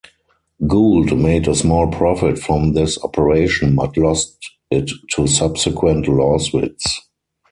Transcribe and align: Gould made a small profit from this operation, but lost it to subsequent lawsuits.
Gould 0.65 1.15
made 1.15 1.47
a 1.47 1.53
small 1.53 1.87
profit 1.91 2.39
from 2.39 2.73
this 2.73 2.97
operation, 3.03 3.75
but 3.75 3.95
lost 3.95 4.35
it 4.71 4.89
to 5.13 5.27
subsequent 5.27 6.07
lawsuits. 6.07 7.01